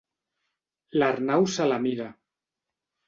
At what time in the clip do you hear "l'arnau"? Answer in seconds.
1.01-1.47